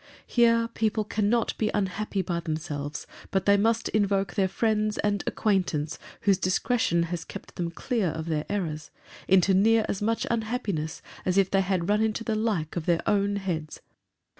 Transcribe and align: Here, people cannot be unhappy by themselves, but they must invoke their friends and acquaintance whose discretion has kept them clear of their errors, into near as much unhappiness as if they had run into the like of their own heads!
Here, 0.25 0.67
people 0.73 1.03
cannot 1.03 1.55
be 1.59 1.69
unhappy 1.75 2.23
by 2.23 2.39
themselves, 2.39 3.05
but 3.29 3.45
they 3.45 3.55
must 3.55 3.87
invoke 3.89 4.33
their 4.33 4.47
friends 4.47 4.97
and 4.97 5.23
acquaintance 5.27 5.99
whose 6.21 6.39
discretion 6.39 7.03
has 7.03 7.23
kept 7.23 7.53
them 7.53 7.69
clear 7.69 8.07
of 8.07 8.25
their 8.25 8.47
errors, 8.49 8.89
into 9.27 9.53
near 9.53 9.85
as 9.87 10.01
much 10.01 10.25
unhappiness 10.31 11.03
as 11.23 11.37
if 11.37 11.51
they 11.51 11.61
had 11.61 11.87
run 11.87 12.01
into 12.01 12.23
the 12.23 12.33
like 12.33 12.75
of 12.75 12.87
their 12.87 13.03
own 13.07 13.35
heads! 13.35 13.79